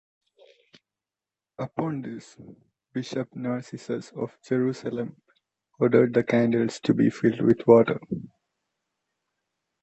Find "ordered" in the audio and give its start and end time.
5.77-6.15